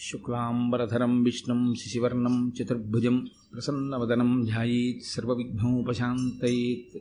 [0.00, 6.98] శుక్లాంబరధరం విష్ణుం శిశివర్ణం చతుర్భుజం ప్రసన్నవదనం ధ్యాయేత్ సర్వవిఘ్నోపశాంతయేత్.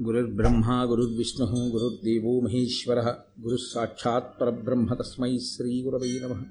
[0.00, 6.42] గురుర్బ్రహ్మ గురుర్విష్ణు గురుర్దేవో మహేశ్వర గురుస్సాక్షాత్ పరబ్రహ్మ తస్మై శ్రీగురవై నమ.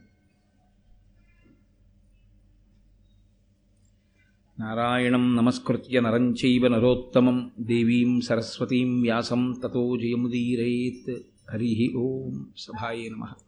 [4.59, 11.17] నారాయణం నమస్కృత్య నరం చైవ నరోత్తమం దేవీం సరస్వతీం వ్యాసం తతో జయముదీరయేత్
[11.51, 13.46] హరి ఓం సభాయే నమః.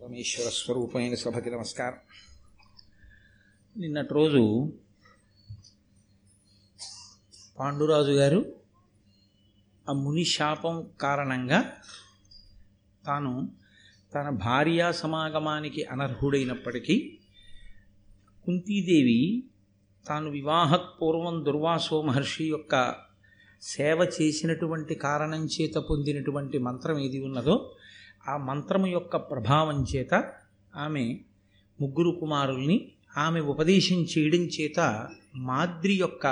[0.00, 1.98] పరమేశ్వర స్వరూపమైన సభకి నమస్కారం.
[3.76, 4.72] నిన్నటి రోజు
[7.58, 8.54] పాండురాజు గారు
[9.88, 11.72] ఆ ముని శాపం కారణంగా
[13.06, 13.48] తాను
[14.14, 17.18] తన భార్యా సమాగమానికి అనర్హుడైనప్పటికీ
[18.46, 19.50] కుంతీదేవి
[20.06, 22.94] తాను వివాహపూర్వం దుర్వాసో మహర్షి యొక్క
[23.62, 27.74] సేవ చేసినటువంటి కారణం చేత పొందినటువంటి మంత్రం ఏది ఉన్నదో
[28.28, 30.14] ఆ మంత్రము యొక్క ప్రభావం చేత
[30.76, 31.04] ఆమె
[31.80, 36.26] ముగ్గురు కుమారుల్ని ఆమె ఉపదేశం చేయడం చేత మాద్రి యొక్క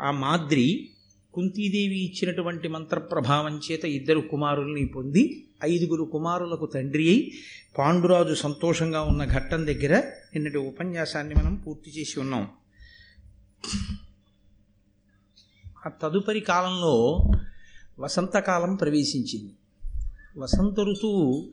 [0.00, 0.88] ఆ మాద్రి
[1.34, 5.22] కుంతీదేవి ఇచ్చినటువంటి మంత్ర ప్రభావం చేత ఇద్దరు కుమారుల్ని పొంది
[5.64, 7.32] ఐదుగురు కుమారులకు తండ్రి అయి
[7.78, 9.94] పాండురాజు సంతోషంగా ఉన్న ఘట్టం దగ్గర
[10.34, 12.44] నిన్నటి ఉపన్యాసాన్ని మనం పూర్తి చేసి ఉన్నాం.
[15.86, 16.94] ఆ తదుపరి కాలంలో
[17.98, 19.54] వసంతకాలం ప్రవేశించింది.
[20.38, 21.48] వసంత ఋతువు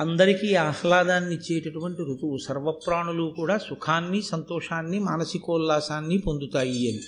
[0.00, 2.38] అందరికీ ఆహ్లాదాన్ని ఇచ్చేటటువంటి ఋతువు.
[2.38, 7.00] సర్వప్రాణులు కూడా సుఖాన్ని సంతోషాన్ని మానసికోల్లాసాన్ని పొందుతాయి అని.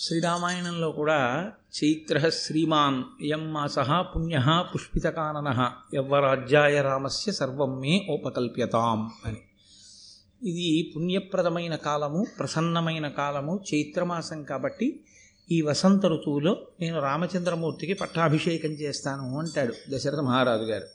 [0.00, 1.52] శ్రీరామాయణంలో కూడా
[1.84, 3.74] చైత్ర శ్రీమాన్ ఎం మాస
[4.16, 9.40] పుణ్య పుష్పితకానన యవ్వరాజ్యాయ రామస్య సర్వం మే ఓపకల్ప్యతాం అని.
[10.50, 15.00] ఇది పుణ్యప్రదమైన కాలము ప్రసన్నమైన కాలము చైత్రమాసం కాబట్టి
[15.52, 20.86] ఈ వసంత ఋతువులో నేను రామచంద్రమూర్తికి పట్టాభిషేకం చేస్తాను అంటాడు దశరథ మహారాజు గారు.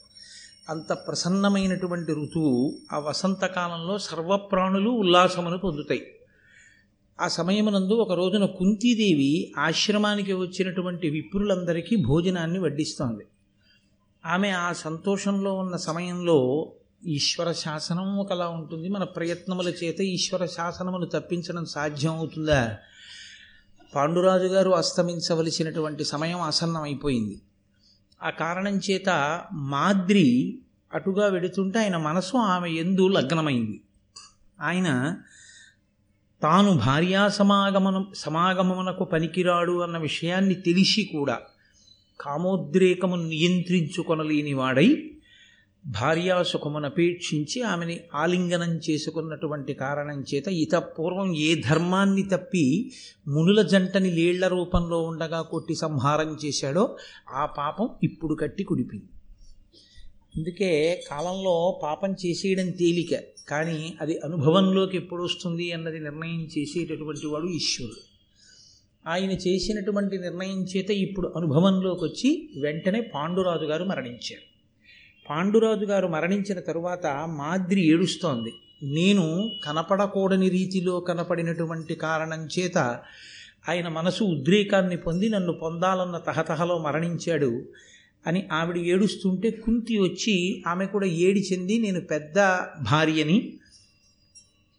[0.69, 6.15] అంత ప్రసన్నమైనటువంటి ఋతువు ఆ వసంతకాలంలో సర్వప్రాణులు ఉల్లాసమును పొందుతాయి.
[7.21, 13.23] ఆ సమయమునందు ఒక రోజున కుంతీదేవి ఆశ్రమానికి వచ్చినటువంటి విప్రులందరికీ భోజనాన్ని వడ్డిస్తోంది.
[14.25, 16.71] ఆమె ఆ సంతోషంలో ఉన్న సమయంలో
[17.05, 18.89] ఈశ్వర శాసనం ఒకలా ఉంటుంది.
[18.89, 22.77] మన ప్రయత్నముల చేత ఈశ్వర శాసనమును తప్పించడం సాధ్యం అవుతుందా?
[23.95, 27.41] పాండురాజు గారు అస్తమించవలసినటువంటి సమయం ఆసన్నమైపోయింది.
[28.23, 30.59] ఆ కారణం చేత మాద్రి
[30.93, 33.81] అటుగా వెడుతుంటే ఆయన మనసు ఆమె ఎందు లగ్నమైంది.
[34.61, 35.17] ఆయన
[36.41, 41.39] తాను భార్యా సమాగమనం సమాగమనకు పనికిరాడు అన్న విషయాన్ని తెలిసి కూడా
[42.21, 45.14] కామోద్రేకమును నియంత్రించుకొనలేని వాడై
[45.87, 52.91] భార్యాసుఖమునపేక్షించి ఆమెని ఆలింగనం చేసుకున్నటువంటి కారణం చేత ఇత పూర్వం ఏ ధర్మాన్ని తప్పి
[53.27, 56.97] మునుల జంటని లేళ్ళ రూపంలో ఉండగా కొట్టి సంహారం చేశాడో
[57.29, 59.05] ఆ పాపం ఇప్పుడు కట్టి కుడిపింది.
[60.37, 63.19] అందుకే కాలంలో పాపం చేసేయడం తేలిక
[63.49, 68.01] కానీ అది అనుభవంలోకి ఎప్పుడు వస్తుంది అన్నది నిర్ణయం చేసేటటువంటి వాడు ఈశ్వరుడు.
[69.09, 74.54] ఆయన చేసినటువంటి నిర్ణయం చేత ఇప్పుడు అనుభవంలోకి వచ్చి వెంటనే పాండురాజు గారు మరణించారు.
[75.29, 78.53] పాండురాజు గారు మరణించిన తరువాత మాద్రి ఏడుస్తోంది.
[78.83, 82.77] నేను కనపడకూడని రీతిలో కనపడినటువంటి కారణం చేత
[83.69, 87.63] ఆయన మనసు ఉద్రేకాన్ని పొంది నన్ను పొందాలన్న తహతహలో మరణించాడు
[88.27, 92.39] అని ఆవిడ ఏడుస్తుంటే కుంతి వచ్చి ఆమె కూడా ఏడి చెంది నేను పెద్ద
[92.81, 93.53] భార్యని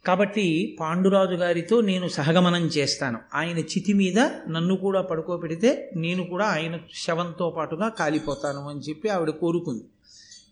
[0.06, 3.18] కాబట్టి పాండురాజు గారితో నేను సహగమనం చేస్తాను.
[3.34, 4.18] ఆయన చితి మీద
[4.48, 9.84] నన్ను కూడా పడుకోబెడితే నేను కూడా ఆయన శవంతో పాటుగా కాలిపోతాను అని చెప్పి ఆవిడ కోరుకుంది.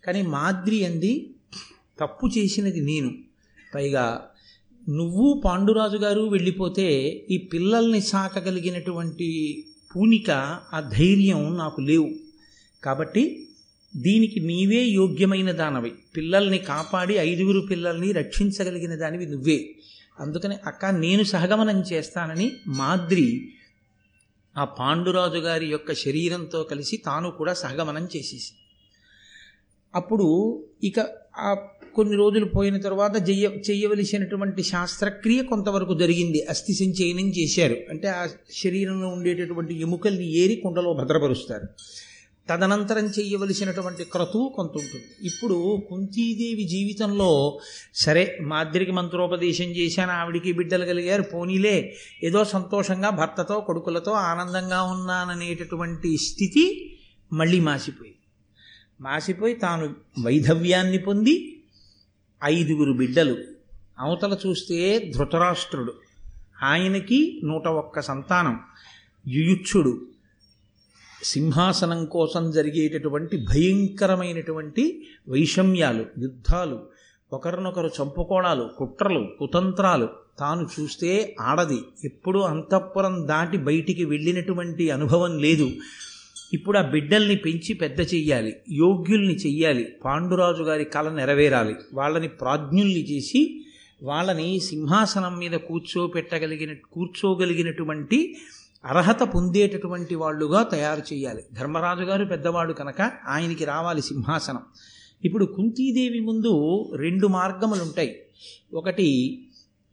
[0.05, 1.31] కానీ మాద్రి అంది
[1.99, 3.11] తప్పు చేసినది నేను.
[3.75, 4.29] పైగా
[4.89, 9.29] నువ్వు పాండురాజు గారు వెళ్ళిపోతే ఈ పిల్లల్ని సాకగలిగినటువంటి
[9.95, 10.31] పూనిక
[10.73, 12.09] ఆ ధైర్యం నాకు లేవు.
[12.83, 13.47] కాబట్టి
[13.95, 15.91] దీనికి నీవే యోగ్యమైన దానవి.
[16.17, 19.75] పిల్లల్ని కాపాడి ఐదుగురు పిల్లల్ని రక్షించగలిగిన దానివి నువ్వే.
[20.19, 23.53] అందుకని అక్క నేను సహగమనం చేస్తానని మాద్రి
[24.57, 28.53] ఆ పాండురాజు గారి యొక్క శరీరంతో కలిసి తాను కూడా సహగమనం చేసేసి
[29.95, 30.27] అప్పుడు
[30.83, 30.99] ఇక
[31.37, 31.55] ఆ
[31.95, 36.45] కొన్ని రోజులు పోయిన తర్వాత చెయ్య చేయవలసినటువంటి శాస్త్రక్రియ కొంతవరకు జరిగింది.
[36.49, 37.77] అస్థి సంచయనం చేశారు.
[37.89, 41.67] అంటే ఆ శరీరంలో ఉండేటటువంటి ఎముకల్ని ఏరి కుండలో భద్రపరుస్తారు.
[42.49, 45.27] తదనంతరం చేయవలసినటువంటి క్రతువు కొంత ఉంటుంది.
[45.27, 47.59] ఇప్పుడు కుంతీదేవి జీవితంలో
[47.95, 56.97] సరే మాద్రికి మంత్రోపదేశం చేశాను ఆవిడికి బిడ్డలు కలిగారు పోనీలే ఏదో సంతోషంగా భర్తతో కొడుకులతో ఆనందంగా ఉన్నాననేటటువంటి స్థితి
[57.33, 58.14] మళ్ళీ మాసిపోయింది.
[59.01, 61.63] మాసిపోయి తాను వైధవ్యాన్ని పొంది
[62.43, 63.37] ఐదుగురు బిడ్డలు.
[63.99, 65.93] అవతల చూస్తే ధృతరాష్ట్రుడు.
[66.63, 68.59] ఆయనకి నూట ఒక్క సంతానం.
[69.27, 70.01] యుయుచ్చుడు.
[71.23, 76.81] సింహాసనం కోసం జరిగేటటువంటి భయంకరమైనటువంటి వైషమ్యాలు యుద్ధాలు
[77.33, 80.09] ఒకరినొకరు చంపుకోవడాలు కుట్రలు కుతంత్రాలు
[80.39, 81.79] తాను చూస్తే ఆడది.
[82.03, 85.71] ఎప్పుడూ అంతఃపురం దాటి బయటికి వెళ్ళినటువంటి అనుభవం లేదు.
[86.53, 93.61] ఇప్పుడు ఆ బిడ్డల్ని పెంచి పెద్ద చెయ్యాలి యోగ్యుల్ని చెయ్యాలి పాండురాజు గారి కళ నెరవేరాలి వాళ్ళని ప్రాజ్ఞుల్ని చేసి
[94.03, 98.35] వాళ్ళని సింహాసనం మీద కూర్చోపెట్టగలిగిన కూర్చోగలిగినటువంటి
[98.85, 104.61] అర్హత పొందేటటువంటి వాళ్ళుగా తయారు చేయాలి ధర్మరాజు గారు పెద్దవాడు కనుక ఆయనకి రావాలి సింహాసనం.
[105.23, 106.51] ఇప్పుడు కుంతీదేవి ముందు
[106.95, 108.15] రెండు మార్గములు ఉంటాయి
[108.73, 109.07] ఒకటి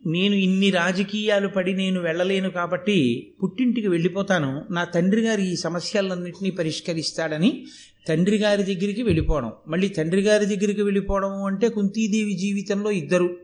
[0.07, 4.65] నేను ఇన్ని రాజకీయాలు పడి నేను వెళ్ళలేను కాబట్టి పుట్టింటికి వెళ్ళిపోతాను.
[4.71, 7.67] నా తండ్రి గారు ఈ సమస్యలన్నింటినీ పరిష్కరిస్తాడని
[8.09, 9.53] తండ్రి గారి దగ్గరికి వెళ్ళిపోవడం.
[9.69, 13.37] మళ్ళీ తండ్రి గారి దగ్గరికి వెళ్ళిపోవడం అంటే కుంతీదేవి జీవితంలో ఇద్దరు.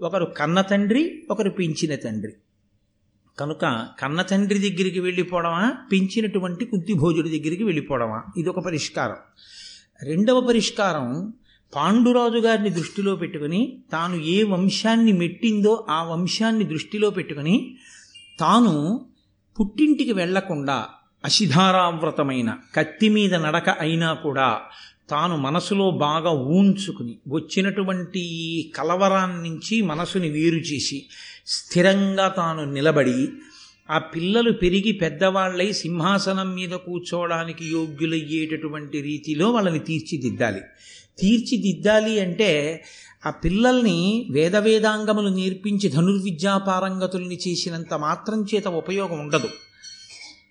[0.00, 2.32] ఒకరు కన్న తండ్రి ఒకరు పెంచిన తండ్రి.
[3.38, 8.22] కనుక కన్న తండ్రి దగ్గరికి వెళ్ళిపోవడమా పెంచినటువంటి కుంతిభోజుడి దగ్గరికి వెళ్ళిపోవడమా?
[8.38, 9.16] ఇది ఒక పరిష్కారం.
[10.02, 11.32] రెండవ పరిష్కారం
[11.74, 17.76] పాండురాజు గారిని దృష్టిలో పెట్టుకుని తాను ఏ వంశాన్ని మెట్టిందో ఆ వంశాన్ని దృష్టిలో పెట్టుకుని
[18.40, 18.72] తాను
[19.60, 20.86] పుట్టింటికి వెళ్ళకుండా
[21.24, 24.60] అశిధారావ్రతమైన కత్తి మీద నడక అయినా కూడా
[25.10, 28.22] తాను మనసులో బాగా ఊంచుకుని వచ్చినటువంటి
[28.74, 31.06] కలవరాన్నించి నుంచి మనసుని వేరు చేసి
[31.46, 33.28] స్థిరంగా తాను నిలబడి
[33.90, 40.62] ఆ పిల్లలు పెరిగి పెద్దవాళ్ళై సింహాసనం మీద కూర్చోవడానికి యోగ్యులయ్యేటటువంటి రీతిలో వాళ్ళని తీర్చిదిద్దాలి.
[41.20, 42.84] తీర్చిదిద్దాలి అంటే
[43.26, 49.48] ఆ పిల్లల్ని వేద వేదాంగములు నేర్పించి ధనుర్విద్యాపారంగతుల్ని చేసినంత మాత్రం చేత ఉపయోగం ఉండదు.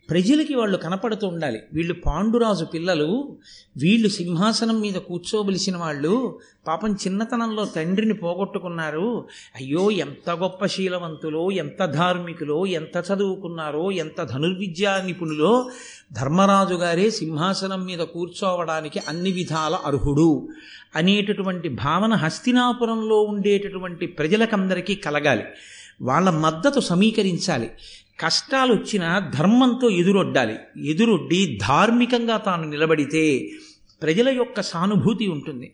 [0.10, 1.60] ప్రజలకి వాళ్ళు కనపడుతూ ఉండాలి.
[1.74, 3.38] వీళ్ళు పాండురాజు పిల్లలు
[3.77, 9.27] వీళ్ళు సింహాసనం మీద కూర్చోవలసిన వాళ్ళు పాపం చిన్నతనంలో తండ్రిని పోగొట్టుకున్నారు.
[9.56, 15.69] అయ్యో ఎంత గొప్ప శీలవంతులో ఎంత ధార్మికులో ఎంత చదువుకున్నారో ఎంత ధనుర్విద్యా నిపుణులో
[16.14, 20.50] ధర్మరాజు గారే సింహాసనం మీద కూర్చోవడానికి అన్ని విధాల అర్హుడు.
[20.96, 25.44] అనేటటువంటి భావన హస్తినాపురంలో ఉండేటటువంటి ప్రజలకందరికీ కలగాలి.
[26.02, 27.72] వాళ్ళ మద్దతు సమీకరించాలి.
[28.20, 30.56] కష్టాలు వచ్చినా ధర్మంతో ఎదురొడ్డాలి.
[30.86, 33.52] ఎదురొడ్డి ధార్మికంగా తాను నిలబడితే
[34.02, 35.74] ప్రజల యొక్క సానుభూతి ఉంటుంది.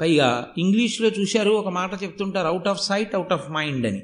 [0.00, 4.02] పైగా ఇంగ్లీష్లో చూశారు ఒక మాట చెప్తుంటారు out of sight out of mind అని.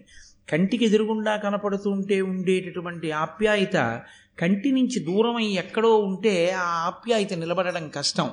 [0.53, 4.01] కంటికి ఎదురుగుండా కనపడుతుంటే ఉండేటటువంటి ఆప్యాయత
[4.39, 8.31] కంటి నుంచి దూరమై ఎక్కడో ఉంటే ఆ ఆప్యాయత నిలబడడం కష్టం.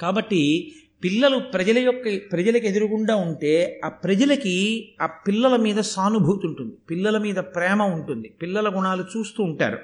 [0.00, 0.72] కాబట్టి
[1.04, 6.72] పిల్లలు ప్రజల యొక్క ప్రజలకు ఎదురుగుండా ఉంటే ఆ ప్రజలకి ఆ పిల్లల మీద సానుభూతి ఉంటుంది.
[6.90, 8.34] పిల్లల మీద ప్రేమ ఉంటుంది.
[8.42, 9.78] పిల్లల గుణాలు చూస్తూ ఉంటారు.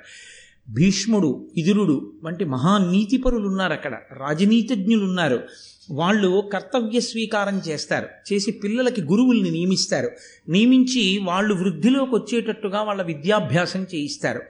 [0.69, 3.99] భీష్ముడు ఇదురుడు వంటి మహానీతిపరులు ఉన్నారు అక్కడ.
[4.13, 5.43] రాజనీతిజ్ఞులు ఉన్నారు
[5.91, 8.09] వాళ్ళు కర్తవ్య స్వీకారం చేస్తారు.
[8.33, 10.11] చేసి పిల్లలకి గురువుల్ని నియమిస్తారు.
[10.49, 14.43] నియమించి వాళ్ళు వృద్ధిలోకి వచ్చేటట్టుగా వాళ్ళ విద్యాభ్యాసం చేయిస్తారు.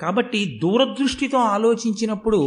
[0.00, 2.40] కాబట్టి దూరదృష్టితో ఆలోచించినప్పుడు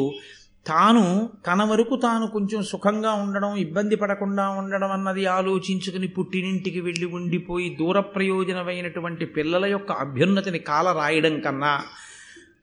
[0.66, 1.04] తాను
[1.46, 8.00] తన వరకు తాను కొంచెం సుఖంగా ఉండడం ఇబ్బంది పడకుండా ఉండడం అన్నది ఆలోచించుకుని పుట్టినింటికి వెళ్ళి ఉండిపోయి దూర
[8.12, 11.74] ప్రయోజనమైనటువంటి పిల్లల యొక్క అభ్యున్నతిని కాల రాయడం కన్నా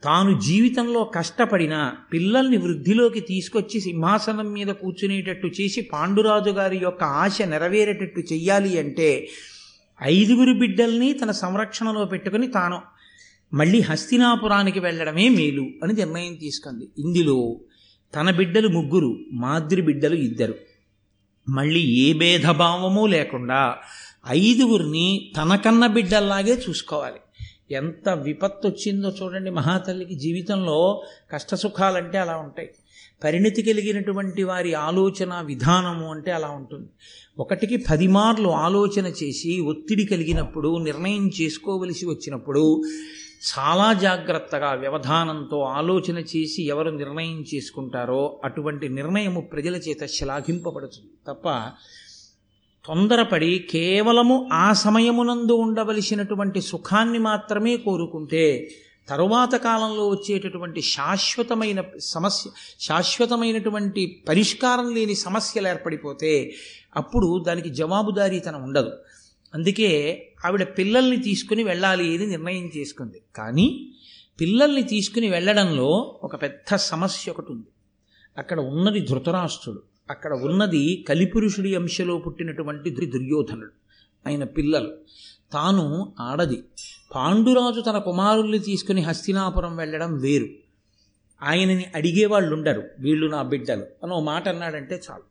[0.03, 1.77] తాను జీవితంలో కష్టపడిన
[2.13, 9.09] పిల్లల్ని వృద్ధిలోకి తీసుకొచ్చి సింహాసనం మీద కూర్చునేటట్టు చేసి పాండురాజు గారి యొక్క ఆశ నెరవేరేటట్టు చెయ్యాలి అంటే
[10.01, 12.79] ఐదుగురు బిడ్డల్ని తన సంరక్షణలో పెట్టుకుని తాను
[13.53, 16.89] మళ్ళీ హస్తినాపురానికి వెళ్ళడమే మేలు అని నిర్ణయం తీసుకుంది.
[16.99, 17.61] ఇందులో
[18.15, 20.55] తన బిడ్డలు ముగ్గురు మాద్రి బిడ్డలు ఇద్దరు.
[21.49, 23.77] మళ్ళీ ఏ భేదభావము లేకుండా
[24.29, 27.17] ఐదుగురిని తనకన్న బిడ్డల్లాగే చూసుకోవాలి.
[27.71, 32.71] ఎంత విపత్తు వచ్చిందో చూడండి మహాతల్లికి జీవితంలో కష్టసుఖాలంటే అలా ఉంటాయి.
[33.25, 36.89] పరిణితి కలిగినటువంటి వారి ఆలోచన విధానము అంటే అలా ఉంటుంది.
[37.39, 42.85] ఒకటికి పది మార్లు ఆలోచన చేసి ఒత్తిడి కలిగినప్పుడు నిర్ణయం చేసుకోవలసి వచ్చినప్పుడు
[43.43, 51.11] చాలా జాగ్రత్తగా వ్యవధానంతో ఆలోచన చేసి ఎవరు నిర్ణయం చేసుకుంటారో అటువంటి నిర్ణయము ప్రజల చేత శ్లాఘింపబడుతుంది.
[51.27, 51.71] తప్ప
[52.85, 58.71] తొందరపడి కేవలము ఆ సమయమునందు ఉండవలసినటువంటి సుఖాన్ని మాత్రమే కోరుకుంటే
[59.09, 66.55] తరువాత కాలంలో వచ్చేటటువంటి శాశ్వతమైన సమస్య శాశ్వతమైనటువంటి పరిష్కారం లేని సమస్యలు ఏర్పడిపోతే
[66.97, 68.93] అప్పుడు దానికి జవాబుదారీతనం ఉండదు.
[69.55, 69.91] అందుకే
[70.47, 73.23] ఆవిడ పిల్లల్ని తీసుకుని వెళ్ళాలి అని నిర్ణయం చేసుకుంది.
[73.37, 73.93] కానీ
[74.41, 77.67] పిల్లల్ని తీసుకుని వెళ్ళడంలో ఒక పెద్ద సమస్య ఒకటి ఉంది.
[78.39, 79.83] అక్కడ ఉన్నది ధృతరాష్ట్రుడు.
[80.11, 83.73] అక్కడ ఉన్నది కలిపురుషుడి అంశలో పుట్టినటువంటి దుర్యోధనుడు
[84.27, 84.95] ఆయన పిల్లలు.
[85.53, 86.65] తాను ఆడది.
[87.15, 90.47] పాండురాజు తన కుమారుల్ని తీసుకుని హస్తినాపురం వెళ్ళడం వేరు.
[91.43, 95.23] ఆయనని అడిగేవాళ్ళు ఉండరు వీళ్ళు నా బిడ్డలు అని ఓ మాట అన్నాడంటే చాలు.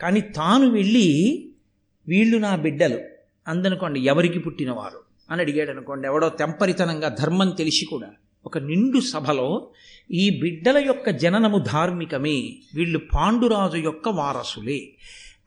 [0.00, 1.48] కానీ తాను వెళ్ళి
[2.08, 3.13] వీళ్ళు నా బిడ్డలు
[3.48, 5.00] అందనుకోండి ఎవరికి పుట్టినవారు?
[5.30, 8.08] అని అడిగాడు అనుకోండి ఎవడో తెంపరితనంగా ధర్మం తెలిసి కూడా
[8.46, 9.68] ఒక నిండు సభలో
[10.10, 14.88] ఈ బిడ్డల యొక్క జననము ధార్మికమే వీళ్ళు పాండురాజు యొక్క వారసులే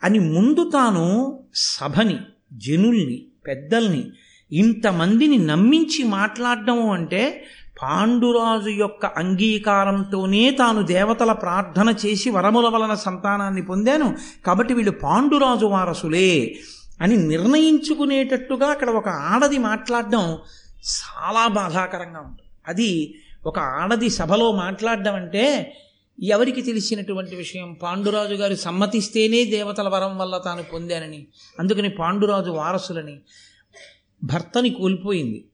[0.04, 2.20] అని ముందు తాను సభని
[2.54, 4.12] జనుల్ని పెద్దల్ని
[4.51, 7.46] ఇంతమందిని నమ్మించి మాట్లాడడం అంటే
[7.84, 14.16] పాండురాజు యొక్క అంగీకారంతోనే తాను దేవతల ప్రార్థన చేసి వరముల వలన సంతానాన్ని పొందాను.
[14.46, 16.60] కాబట్టి వీళ్ళు పాండురాజు వారసులే.
[17.01, 20.38] అని నిర్ణయించుకునేటట్టుగా అక్కడ ఒక ఆడది మాట్లాడడం
[20.82, 22.50] చాలా బాధాకరంగా ఉంటుంది.
[22.68, 25.77] అది ఒక ఆడది సభలో మాట్లాడడం అంటే
[26.24, 27.74] ఎవరికి తెలిసినటువంటి విషయం?
[27.74, 31.27] పాండురాజు గారు సమ్మతిస్తేనే దేవతల వరం వల్ల తాను పొందానని.
[31.60, 33.20] అందుకని పాండురాజు వారసులని
[34.24, 35.46] భర్తని కోల్పోయింది.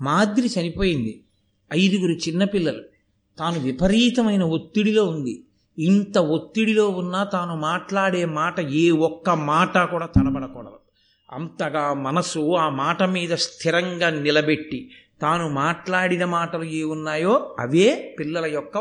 [0.00, 1.24] మాద్రి చనిపోయింది.
[1.72, 2.82] ఐదుగురు చిన్నపిల్లలు.
[3.38, 5.44] తాను విపరీతమైన ఒత్తిడిలో ఉంది.
[5.78, 10.78] ఇంత ఒత్తిడిలో ఉన్నా తాను మాట్లాడే మాట ఏ ఒక్క మాట కూడా తడబడకూడదు
[11.32, 14.90] అంతగా మనసు ఆ మాట మీద స్థిరంగా నిలబెట్టి
[15.20, 18.78] తాను మాట్లాడిన మాటలు ఏ ఉన్నాయో అవే పిల్లల యొక్క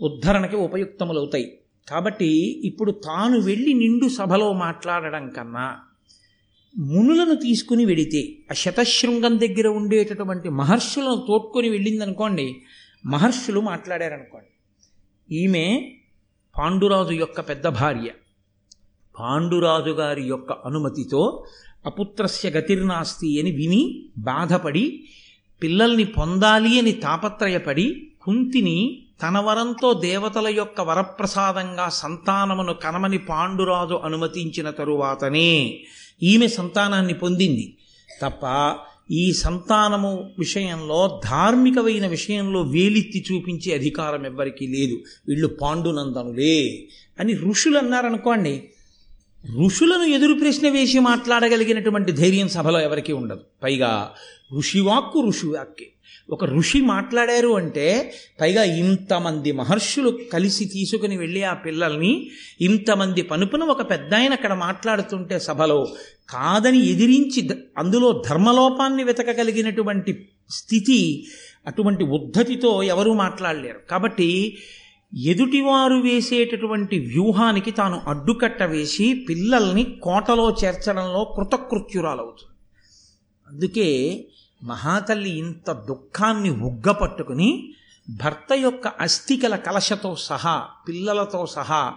[0.00, 1.46] ఉద్ధరణకి ఉపయుక్తములవుతాయి.
[1.90, 2.30] కాబట్టి
[2.64, 5.80] ఇప్పుడు తాను వెళ్ళి నిండు సభలో మాట్లాడడం కన్నా
[6.78, 12.62] మునులను తీసుకుని వెడితే ఆ శతశృంగం దగ్గర ఉండేటటువంటి మహర్షులను తోడ్కొని వెళ్ళిందనుకోండి
[13.06, 14.49] మహర్షులు మాట్లాడారనుకోండి.
[15.32, 15.92] ఈమె
[16.58, 18.10] పాండురాజు యొక్క పెద్ద భార్య.
[19.20, 21.44] పాండురాజు గారి యొక్క అనుమతితో
[21.86, 25.04] అపుత్రస్య గతిర్నాస్తి అని విని బాధపడి
[25.62, 35.80] పిల్లల్ని పొందాలి అని తాపత్రయపడి కుంతిని తన వరంతో దేవతల యొక్క వరప్రసాదంగా సంతానమును కనమని పాండురాజు అనుమతించిన తరువాతనే
[36.22, 37.76] ఈమె సంతానాన్ని పొందింది.
[38.22, 38.46] తప్ప
[39.10, 45.00] ఈ సంతానము విషయంలో ధార్మికమైన విషయంలో వేలెత్తి చూపించే అధికారం ఎవ్వరికీ లేదు.
[45.28, 46.88] వీళ్ళు పాండునందనులే
[47.20, 48.64] అని ఋషులు అన్నారనుకోండి
[49.64, 53.40] ఋషులను ఎదురు ప్రశ్న వేసి మాట్లాడగలిగినటువంటి ధైర్యం సభలో ఎవరికీ ఉండదు.
[53.62, 54.12] పైగా
[54.56, 55.90] ఋషివాక్కు ఋషివాక్కే
[56.30, 63.90] ఒక ఋషి మాట్లాడారు అంటే పైగా ఇంతమంది మహర్షులు కలిసి తీసుకుని వెళ్ళి ఆ పిల్లల్ని ఇంతమంది పనుపున ఒక
[63.90, 65.86] పెద్ద ఆయన అక్కడ మాట్లాడుతుంటే సభలో
[66.28, 71.26] కాదని ఎదిరించి అందులో ధర్మలోపాన్ని వెతకగలిగినటువంటి స్థితి
[71.66, 73.78] అటువంటి ఉద్ధతితో ఎవరూ మాట్లాడలేరు.
[73.90, 74.58] కాబట్టి
[75.18, 82.56] ఎదుటివారు వేసేటటువంటి వ్యూహానికి తాను అడ్డుకట్ట వేసి పిల్లల్ని కోటలో చేర్చడంలో కృతకృత్యురాలవుతుంది.
[83.48, 83.88] అందుకే
[84.62, 87.74] మహాతల్లి ఇంత దుఃఖాన్ని ఉగ్గపట్టుకుని
[88.10, 91.94] భర్త యొక్క అస్థికల కలశతో సహా పిల్లలతో సహా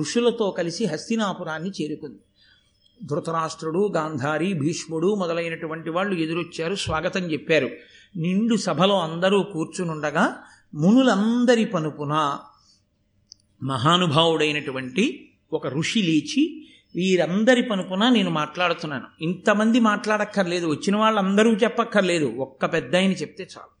[0.00, 2.18] ఋషులతో కలిసి హస్తినాపురాన్ని చేరుకుంది.
[3.04, 7.70] ధృతరాష్ట్రుడు గాంధారి భీష్ముడు మొదలైనటువంటి వాళ్ళు ఎదురొచ్చారు స్వాగతం చెప్పారు.
[8.16, 10.42] నిండు సభలో అందరూ కూర్చునుండగా
[10.74, 12.38] మునులందరి పనుపున
[13.62, 19.04] మహానుభావుడైనటువంటి ఒక ఋషి లేచి వీరందరి పనుపున నేను మాట్లాడుతున్నాను.
[19.20, 22.26] ఇంతమంది మాట్లాడక్కర్లేదు వచ్చిన వాళ్ళందరూ చెప్పక్కర్లేదు.
[22.26, 23.76] ఒక్క పెద్ద ఆయన చెప్తే చాలు.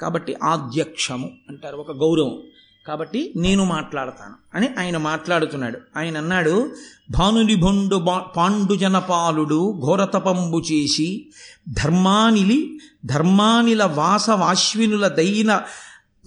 [0.00, 2.38] కాబట్టి ఆధ్యక్షము అంటారు ఒక గౌరవం.
[2.86, 5.78] కాబట్టి నేను మాట్లాడతాను అని ఆయన మాట్లాడుతున్నాడు.
[5.96, 6.72] ఆయన అన్నాడు
[7.10, 7.96] భానుని భొండు
[8.36, 11.26] పాండుజనపాలుడు ఘోరతపంబు చేసి
[11.68, 15.62] ధర్మానిలి ధర్మానిల వాసవాశ్వినుల దైన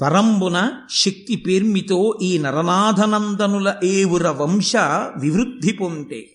[0.02, 4.76] వరంబున శక్తి పేర్మితో ఈ నరనాథనందనుల ఏవుర వంశ
[5.18, 6.30] వివృద్ధి పొందే.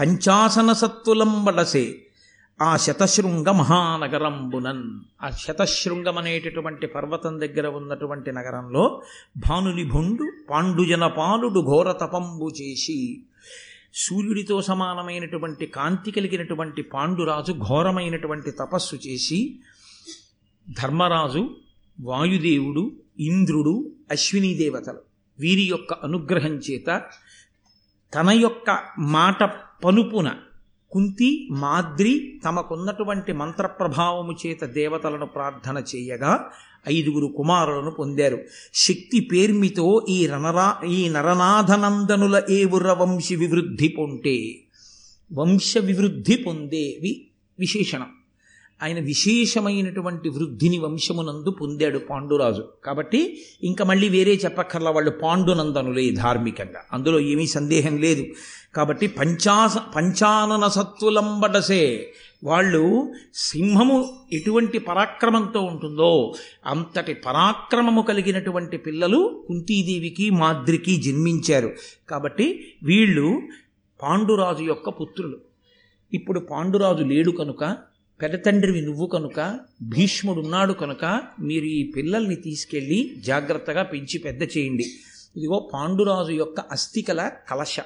[0.00, 2.02] పంచాసన సత్తులంబడసే
[2.62, 5.00] ఆ శతశృంగ మహానగరంబునన్.
[5.22, 9.02] ఆ శతశృంగం అనేటటువంటి పర్వతం దగ్గర ఉన్నటువంటి నగరంలో
[9.36, 13.22] భానుని భొండు పాండుజన పాలుడు ఘోర తపంబు చేసి
[13.94, 19.58] సూర్యుడితో సమానమైనటువంటి కాంతి కలిగినటువంటి పాండురాజు ఘోరమైనటువంటి తపస్సు చేసి
[20.82, 21.50] ధర్మరాజు
[22.00, 24.98] వాయుదేవుడు ఇంద్రుడు అశ్వినీ దేవతలు.
[25.40, 27.02] వీరి యొక్క అనుగ్రహం చేత
[28.14, 29.44] తన యొక్క మాట
[29.84, 30.32] పనుపున
[30.90, 36.50] కుంతి మాద్రి తమకున్నటువంటి మంత్రప్రభావము చేత దేవతలను ప్రార్థన చేయగా
[36.88, 38.38] ఐదుగురు కుమారులను పొందారు.
[38.74, 44.54] శక్తి పేర్మితో ఈ రణరా ఈ నరనాథనందనుల ఏవుర వంశి వివృద్ధి పొంటే
[45.32, 47.26] వంశ వివృద్ధి పొందేవి
[47.58, 48.23] విశేషణం.
[48.82, 52.64] ఆయన విశేషమైనటువంటి వృద్ధిని వంశమునందు పొందాడు పాండురాజు.
[52.84, 56.80] కాబట్టి ఇంకా మళ్ళీ వేరే చెప్పక్కర్లా వాళ్ళు పాండునందనులే ధార్మికంగా.
[56.92, 58.26] అందులో ఏమీ సందేహం లేదు.
[58.74, 62.12] కాబట్టి పంచాస పంచానన సత్తులంబడసే
[62.44, 66.34] వాళ్ళు సింహము ఎటువంటి పరాక్రమంతో ఉంటుందో
[66.66, 71.72] అంతటి పరాక్రమము కలిగినటువంటి పిల్లలు కుంతీదేవికి మాద్రికి జన్మించారు.
[72.08, 73.42] కాబట్టి వీళ్ళు
[74.02, 75.38] పాండురాజు యొక్క పుత్రులు.
[76.14, 77.76] ఇప్పుడు పాండురాజు లేడు కనుక
[78.24, 84.84] పెదతండ్రివి నువ్వు కనుక భీష్ముడున్నాడు కనుక మీరు ఈ పిల్లల్ని తీసుకెళ్ళి జాగ్రత్తగా పెంచి పెద్ద చేయండి.
[85.36, 87.76] ఇదిగో పాండురాజు యొక్క అస్థికల కలశ.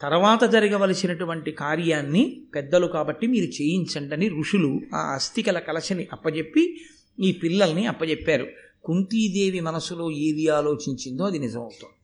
[0.00, 6.80] తర్వాత జరగవలసినటువంటి కార్యాన్ని పెద్దలు కాబట్టి మీరు చేయించండి అని ఋషులు ఆ అస్థికల కలశని అప్పజెప్పి
[7.20, 8.46] ఈ పిల్లల్ని అప్పజెప్పారు.
[8.84, 12.01] కుంతీదేవి మనసులో ఏది ఆలోచించిందో అది నిజమవుతుంది.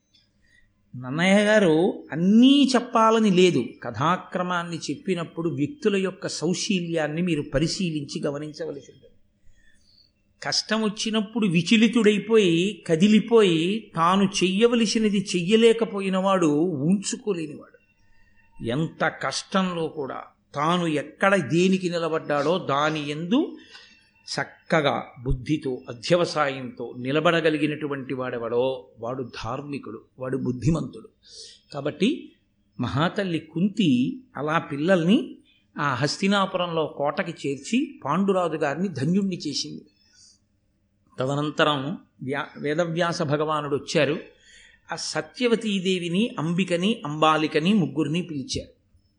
[0.96, 3.64] నన్నయ్య గారు అన్నీ చెప్పాలని లేదు.
[3.82, 9.08] కథాక్రమాన్ని చెప్పినప్పుడు వ్యక్తుల యొక్క సౌశీల్యాన్ని మీరు పరిశీలించి గమనించవలసి ఉంటుంది.
[10.42, 16.46] కష్టం వచ్చినప్పుడు విచలితుడైపోయి కదిలిపోయి తాను చెయ్యవలసినది చెయ్యలేకపోయినవాడు
[16.86, 17.78] ఉంచుకోలేనివాడు
[18.64, 20.22] ఎంత కష్టంలో కూడా
[20.54, 23.56] తాను ఎక్కడ దేనికి నిలబడ్డాడో దాని ఎందు
[24.28, 31.08] చక్కగా బుద్ధితో అధ్యవసాయంతో నిలబడగలిగినటువంటి వాడెవడో వాడు ధార్మికుడు వాడు బుద్ధిమంతుడు.
[31.74, 32.32] కాబట్టి
[32.80, 35.36] మహాతల్లి కుంతి అలా పిల్లల్ని
[35.78, 39.84] ఆ హస్తినాపురంలో కోటకి చేర్చి పాండురాజు గారిని ధన్యుణ్ణి చేసింది.
[41.18, 44.18] తదనంతరం వ్యా వేదవ్యాస భగవానుడు వచ్చారు.
[44.92, 48.72] ఆ సత్యవతీదేవిని అంబికని అంబాలికని ముగ్గురిని పిలిచారు.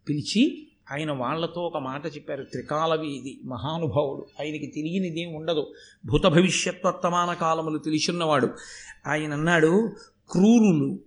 [0.09, 2.43] పిలిచి ఆయన వాళ్ళతో ఒక మాట చెప్పారు.
[2.43, 4.25] త్రికాలవీది మహానుభావుడు.
[4.41, 5.73] ఆయనకి తెలియనిదేం ఉండదు.
[6.05, 8.49] భూత భవిష్యత్ వర్తమాన కాలములు తెలిసిన్నవాడు
[9.07, 9.89] ఆయన అన్నాడు
[10.31, 10.99] క్రూరులు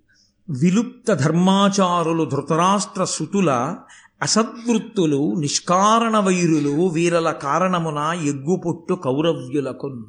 [0.50, 3.76] విలుప్త ధర్మాచారులు ధృతరాష్ట్ర సుతుల
[4.22, 10.04] అసద్వృత్తులు నిష్కారణ వైరులు వీరల కారణమున ఎగ్గుపొట్టు కౌరవ్యులకు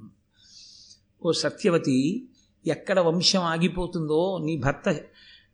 [1.26, 2.28] ఓ సత్యవతి
[2.68, 4.96] ఎక్కడ వంశం ఆగిపోతుందో నీ భర్త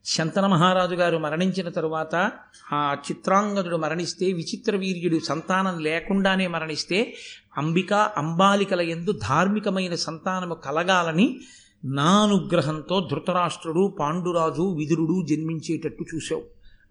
[0.06, 2.32] శంతన మహారాజు గారు మరణించిన తరువాత
[2.74, 7.16] ఆ చిత్రాంగదుడు మరణిస్తే విచిత్ర వీర్యుడు సంతానం లేకుండానే మరణిస్తే
[7.58, 11.40] అంబిక అంబాలికల ఎందు ధార్మికమైన సంతానము కలగాలని
[11.86, 16.44] నా అనుగ్రహంతో ధృతరాష్ట్రుడు పాండురాజు విదురుడు జన్మించేటట్టు చూశావు.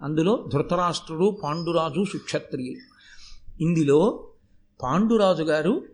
[0.03, 2.99] అందులో ధృతరాష్ట్రుడు పాండురాజు సుక్షత్రియులు.
[3.63, 4.29] ఇందులో
[4.83, 5.85] పాండురాజు గారు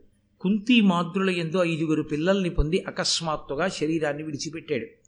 [0.40, 5.03] కుంతి మాద్రుల ఎందు ఐదుగురు పిల్లల్ని పొంది అకస్మాత్తుగా శరీరాన్ని విడిచిపెట్టాడు.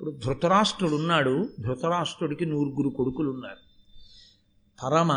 [0.00, 3.62] ఇప్పుడు ధృతరాష్ట్రుడు ఉన్నాడు ధృతరాష్ట్రుడికి నూరుగురు కొడుకులు ఉన్నారు
[4.78, 5.12] పరమ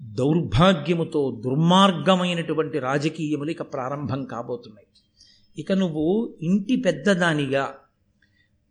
[0.00, 4.86] దౌర్భాగ్యముతో దుర్మార్గమైనటువంటి రాజకీయములు ఇక ప్రారంభం కాబోతున్నాయి.
[5.56, 7.74] ఇక నువ్వు ఇంటి పెద్దదానిగా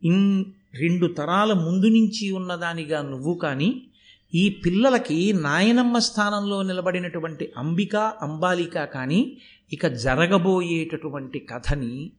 [0.03, 0.43] ఇన్
[0.79, 3.85] రెండు తరాల ముందు నుంచి ఉన్నదానిగా నువ్వు కానీ
[4.33, 9.37] ఈ పిల్లలకి నాయనమ్మ స్థానంలో నిలబడినటువంటి అంబిక అంబాలిక కానీ
[9.73, 12.11] ఇక జరగబోయేటటువంటి కథని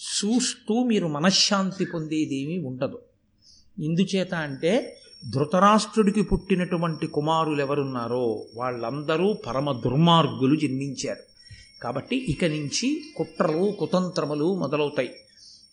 [0.00, 2.98] చూస్తూ మీరు మనశ్శాంతి పొందేదేమీ ఉండదు.
[3.82, 4.96] ఎందుచేత అంటే
[5.30, 11.20] ధృతరాష్ట్రుడికి పుట్టినటువంటి కుమారులు ఎవరున్నారో వాళ్ళందరూ పరమ దుర్మార్గులు జన్మించారు.
[11.82, 15.10] కాబట్టి ఇక నుంచి కుట్రలు కుతంత్రములు మొదలవుతాయి.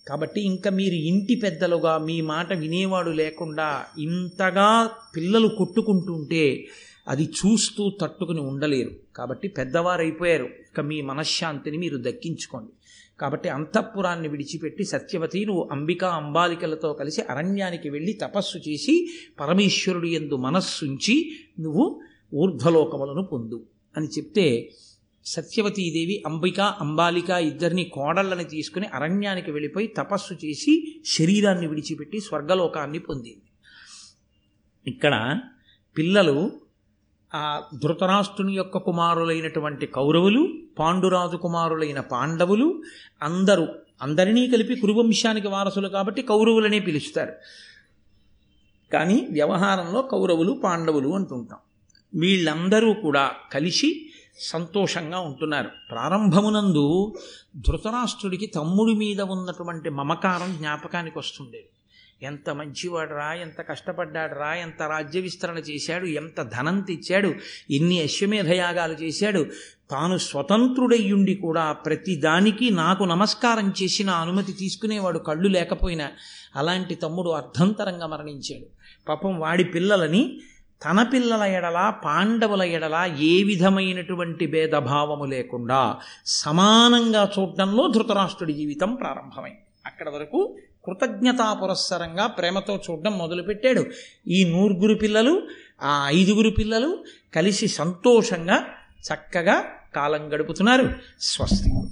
[0.08, 6.68] కాబట్టి ఇంకా మీరు ఇంటి పెద్దలుగా మీ మాట వినేవాడు లేకుండా ఇంతగా పిల్లలు కొట్టుకుంటుంటే
[7.08, 8.92] అది చూస్తూ తట్టుకుని ఉండలేరు.
[9.16, 10.44] కాబట్టి పెద్దవారైపోయారు.
[10.44, 12.72] ఇక మీ మనశ్శాంతిని మీరు దక్కించుకోండి.
[13.20, 21.32] కాబట్టి అంతఃపురాన్ని విడిచిపెట్టి సత్యవతి నువ్వు అంబికా అంబాలికలతో కలిసి అరణ్యానికి వెళ్ళి తపస్సు చేసి పరమేశ్వరుడు ఎందు మనస్సుంచి
[21.60, 22.02] నువ్వు
[22.34, 23.66] ఊర్ధ్వలోకములను పొందు.
[23.98, 24.72] అని చెప్తే
[25.26, 33.42] సత్యవతీదేవి అంబిక అంబాలిక ఇద్దరిని కోడళ్ళని తీసుకుని అరణ్యానికి వెళ్ళిపోయి తపస్సు చేసి శరీరాన్ని విడిచిపెట్టి స్వర్గలోకాన్ని పొందింది.
[34.88, 35.40] ఇక్కడ
[35.98, 36.52] పిల్లలు
[37.36, 40.48] ఆ ధృతరాష్ట్రుని యొక్క కుమారులైనటువంటి కౌరవులు
[40.80, 42.82] పాండురాజు కుమారులైన పాండవులు
[43.22, 43.68] అందరూ
[44.02, 47.34] అందరినీ కలిపి కురువంశానికి వారసులు కాబట్టి కౌరవులనే పిలుస్తారు.
[48.94, 51.60] కానీ వ్యవహారంలో కౌరవులు పాండవులు అంటుంటాం.
[52.16, 54.10] వీళ్ళందరూ కూడా కలిసి
[54.40, 55.70] సంతోషంగా ఉంటున్నారు.
[55.92, 57.14] ప్రారంభమునందు
[57.58, 61.70] ధృతరాష్ట్రుడికి తమ్ముడి మీద ఉన్నటువంటి మమకారం జ్ఞాపకానికి వస్తుండేది.
[62.22, 67.34] ఎంత మంచివాడురా ఎంత కష్టపడ్డాడురా ఎంత రాజ్య విస్తరణ చేశాడు ఎంత ధనం తెచ్చాడు
[67.72, 69.46] ఎన్ని అశ్వమేధయాగాలు చేశాడు.
[69.92, 76.12] తాను స్వతంత్రుడయ్యుండి కూడా ప్రతి దానికి నాకు నమస్కారం చేసిన అనుమతి తీసుకునేవాడు కళ్ళు లేకపోయినా
[76.56, 78.66] అలాంటి తమ్ముడు అర్ధంతరంగా మరణించాడు.
[79.10, 80.40] పాపం వాడి పిల్లలని
[80.86, 89.60] తన పిల్లల ఎడల పాండవుల ఎడల ఏ విధమైనటువంటి భేదభావము లేకుండా సమానంగా చూడడంలో ధృతరాష్ట్రుడి జీవితం ప్రారంభమైంది.
[89.86, 93.86] అక్కడ వరకు కృతజ్ఞతా పురస్సరంగా ప్రేమతో చూడడం మొదలుపెట్టాడు.
[94.28, 95.48] ఈ నూరుగురు పిల్లలు
[95.82, 97.04] ఆ ఐదుగురు పిల్లలు
[97.36, 98.64] కలిసి సంతోషంగా
[99.14, 99.64] చక్కగా
[99.96, 100.94] కాలం గడుపుతున్నారు.
[101.22, 101.87] స్వస్తి.